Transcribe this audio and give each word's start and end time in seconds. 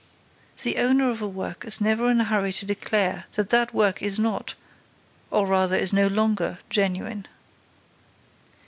"The 0.63 0.77
owner 0.77 1.11
of 1.11 1.21
a 1.21 1.27
work 1.27 1.63
is 1.63 1.79
never 1.79 2.09
in 2.09 2.19
a 2.21 2.23
hurry 2.23 2.51
to 2.53 2.65
declare 2.65 3.25
that 3.33 3.49
that 3.49 3.71
work 3.71 4.01
is 4.01 4.17
not—or, 4.17 5.45
rather, 5.45 5.75
is 5.75 5.93
no 5.93 6.07
longer 6.07 6.57
genuine." 6.71 7.27